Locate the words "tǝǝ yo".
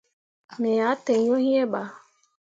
1.05-1.35